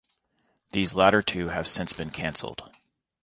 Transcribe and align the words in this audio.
These 0.71 0.95
latter 0.95 1.21
two 1.21 1.49
have 1.49 1.67
since 1.67 1.93
been 1.93 2.09
canceled. 2.09 2.71